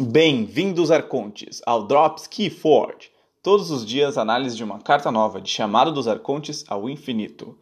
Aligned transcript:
Bem-vindos, 0.00 0.92
Arcontes, 0.92 1.60
ao 1.66 1.84
Drops 1.84 2.28
Keyforge. 2.28 3.10
Todos 3.42 3.72
os 3.72 3.84
dias, 3.84 4.16
análise 4.16 4.56
de 4.56 4.62
uma 4.62 4.78
carta 4.78 5.10
nova 5.10 5.40
de 5.40 5.50
chamado 5.50 5.90
dos 5.90 6.06
Arcontes 6.06 6.64
ao 6.68 6.88
infinito. 6.88 7.58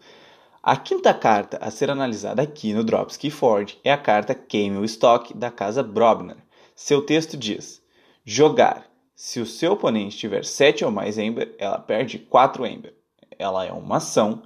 A 0.62 0.76
quinta 0.76 1.14
carta 1.14 1.56
a 1.62 1.70
ser 1.70 1.90
analisada 1.90 2.42
aqui 2.42 2.74
no 2.74 2.84
Drops 2.84 3.16
Keyforge 3.16 3.78
é 3.82 3.90
a 3.90 3.96
carta 3.96 4.34
Camel 4.34 4.84
Stock 4.84 5.32
da 5.32 5.50
casa 5.50 5.82
Brobner. 5.82 6.36
Seu 6.74 7.00
texto 7.00 7.38
diz: 7.38 7.80
Jogar. 8.22 8.86
Se 9.14 9.40
o 9.40 9.46
seu 9.46 9.72
oponente 9.72 10.18
tiver 10.18 10.44
7 10.44 10.84
ou 10.84 10.90
mais 10.90 11.16
Ember, 11.16 11.54
ela 11.58 11.78
perde 11.78 12.18
4 12.18 12.66
Ember. 12.66 12.94
Ela 13.38 13.64
é 13.64 13.72
uma 13.72 13.96
ação 13.96 14.42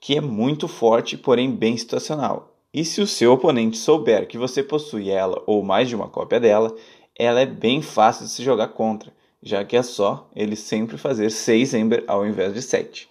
que 0.00 0.16
é 0.16 0.22
muito 0.22 0.66
forte, 0.66 1.18
porém 1.18 1.50
bem 1.54 1.76
situacional. 1.76 2.50
E 2.72 2.84
se 2.84 3.00
o 3.00 3.06
seu 3.06 3.32
oponente 3.32 3.76
souber 3.76 4.28
que 4.28 4.38
você 4.38 4.62
possui 4.62 5.10
ela 5.10 5.42
ou 5.44 5.60
mais 5.60 5.88
de 5.88 5.96
uma 5.96 6.08
cópia 6.08 6.38
dela, 6.38 6.72
ela 7.22 7.40
é 7.40 7.46
bem 7.46 7.82
fácil 7.82 8.24
de 8.24 8.30
se 8.30 8.42
jogar 8.42 8.68
contra, 8.68 9.12
já 9.42 9.62
que 9.62 9.76
é 9.76 9.82
só 9.82 10.26
ele 10.34 10.56
sempre 10.56 10.96
fazer 10.96 11.30
6 11.30 11.74
Ember 11.74 12.02
ao 12.06 12.26
invés 12.26 12.54
de 12.54 12.62
7. 12.62 13.10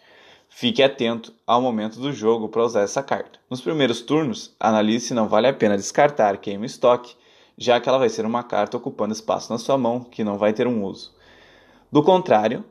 Fique 0.50 0.82
atento 0.82 1.32
ao 1.46 1.62
momento 1.62 2.00
do 2.00 2.12
jogo 2.12 2.50
para 2.50 2.64
usar 2.64 2.82
essa 2.82 3.04
carta. 3.04 3.40
Nos 3.48 3.62
primeiros 3.62 4.02
turnos, 4.02 4.56
analise 4.60 5.08
se 5.08 5.14
não 5.14 5.28
vale 5.28 5.46
a 5.46 5.54
pena 5.54 5.78
descartar 5.78 6.38
Game 6.38 6.66
Stock, 6.66 7.16
já 7.56 7.80
que 7.80 7.88
ela 7.88 8.00
vai 8.00 8.10
ser 8.10 8.26
uma 8.26 8.42
carta 8.42 8.78
ocupando 8.78 9.14
espaço 9.14 9.54
na 9.54 9.60
sua 9.60 9.78
mão 9.78 10.00
que 10.00 10.24
não 10.24 10.40
vai 10.40 10.54
ter 10.54 10.66
um 10.66 10.84
uso. 10.84 11.14
Do 11.92 12.02
contrário, 12.02 12.66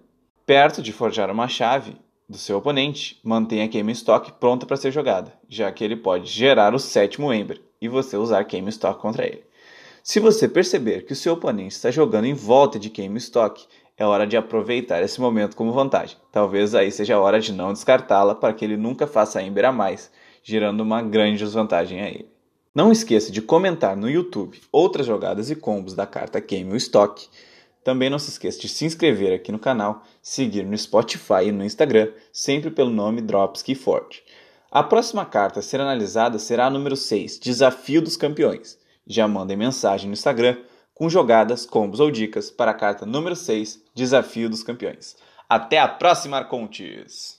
perto 0.45 0.83
de 0.83 0.93
forjar 0.93 1.31
uma 1.31 1.47
chave, 1.47 1.97
do 2.29 2.37
seu 2.37 2.59
oponente, 2.59 3.21
mantenha 3.23 3.69
Game 3.69 3.93
Stock 3.93 4.33
pronta 4.33 4.67
para 4.67 4.77
ser 4.77 4.91
jogada, 4.91 5.33
já 5.49 5.71
que 5.71 5.85
ele 5.85 5.97
pode 5.97 6.29
gerar 6.29 6.75
o 6.75 6.81
sétimo 6.81 7.33
Ember 7.33 7.63
e 7.81 7.89
você 7.89 8.17
usar 8.17 8.43
Game 8.43 8.69
Stock 8.71 9.01
contra 9.01 9.25
ele. 9.25 9.47
Se 10.09 10.21
você 10.21 10.49
perceber 10.49 11.05
que 11.05 11.13
o 11.13 11.17
seu 11.17 11.35
oponente 11.35 11.75
está 11.75 11.91
jogando 11.91 12.25
em 12.25 12.33
volta 12.33 12.79
de 12.79 12.89
Game 12.89 13.19
Stock, 13.19 13.63
é 13.95 14.07
hora 14.07 14.27
de 14.27 14.39
aproveitar 14.39 15.03
esse 15.03 15.21
momento 15.21 15.55
como 15.55 15.71
vantagem. 15.71 16.17
Talvez 16.33 16.75
aí 16.75 16.91
seja 16.91 17.17
a 17.17 17.21
hora 17.21 17.39
de 17.39 17.53
não 17.53 17.75
descartá-la 17.75 18.35
para 18.35 18.55
que 18.55 18.65
ele 18.65 18.79
nunca 18.79 19.07
faça 19.07 19.43
Ember 19.43 19.67
a 19.67 19.71
mais, 19.71 20.11
gerando 20.43 20.81
uma 20.81 21.03
grande 21.03 21.45
desvantagem 21.45 22.01
a 22.01 22.09
ele. 22.09 22.33
Não 22.75 22.91
esqueça 22.91 23.31
de 23.31 23.43
comentar 23.43 23.95
no 23.95 24.09
YouTube 24.09 24.59
outras 24.73 25.07
jogadas 25.07 25.51
e 25.51 25.55
combos 25.55 25.93
da 25.93 26.07
carta 26.07 26.41
Game 26.41 26.75
Stock 26.79 27.29
também 27.85 28.09
não 28.09 28.19
se 28.19 28.31
esqueça 28.31 28.63
de 28.63 28.69
se 28.71 28.87
inscrever 28.87 29.35
aqui 29.35 29.53
no 29.53 29.59
canal, 29.59 30.03
seguir 30.23 30.65
no 30.65 30.79
Spotify 30.79 31.49
e 31.49 31.53
no 31.53 31.67
Instagram, 31.67 32.11
sempre 32.33 32.71
pelo 32.71 32.89
nome 32.89 33.21
Drops. 33.21 33.63
A 34.71 34.83
próxima 34.83 35.27
carta 35.27 35.61
a 35.61 35.63
ser 35.63 35.83
analisada 35.83 36.39
será 36.39 36.65
a 36.65 36.71
número 36.71 36.97
6, 36.97 37.39
Desafio 37.39 38.01
dos 38.01 38.17
Campeões. 38.17 38.78
Já 39.09 39.27
mandem 39.27 39.57
mensagem 39.57 40.09
no 40.09 40.13
Instagram 40.13 40.57
com 40.93 41.09
jogadas, 41.09 41.65
combos 41.65 42.01
ou 42.01 42.11
dicas 42.11 42.51
para 42.51 42.73
a 42.73 42.75
carta 42.75 43.07
número 43.07 43.35
6, 43.35 43.83
Desafio 43.95 44.51
dos 44.51 44.63
Campeões. 44.63 45.17
Até 45.49 45.79
a 45.79 45.89
próxima, 45.89 46.37
Arcontes! 46.37 47.38